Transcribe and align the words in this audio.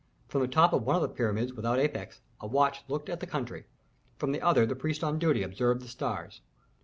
From 0.29 0.41
the 0.41 0.47
top 0.47 0.73
of 0.73 0.81
one 0.81 0.95
of 0.95 1.07
these 1.07 1.15
pyramids 1.15 1.53
without 1.53 1.77
apex, 1.77 2.21
a 2.39 2.47
watch 2.47 2.83
looked 2.87 3.07
at 3.07 3.19
the 3.19 3.27
country; 3.27 3.65
from 4.17 4.31
the 4.31 4.41
other 4.41 4.65
the 4.65 4.75
priest 4.75 5.03
on 5.03 5.19
duty 5.19 5.43
observed 5.43 5.83
the 5.83 5.87
stars. 5.87 6.41